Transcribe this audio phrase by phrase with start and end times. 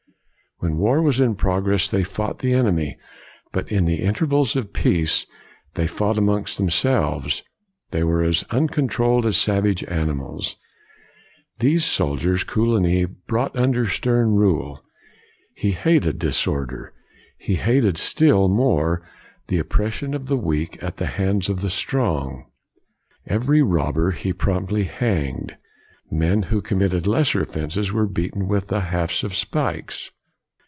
[0.63, 2.95] When war was in progress they fought the enemy,
[3.51, 5.25] but in the intervals of peace
[5.73, 7.41] they fought among themselves.
[7.89, 10.57] They were as uncon trolled as savage animals.
[11.61, 14.83] These soldiers Coligny brought under stern rule.
[15.55, 16.93] He hated disorder.
[17.39, 19.01] He hated still more
[19.47, 22.51] the oppression of the weak at the hands of the strong.
[23.25, 25.57] Every robber, he promptly hanged.
[26.11, 30.11] Men who committed lesser of fenses were beaten with the hafts of pikes.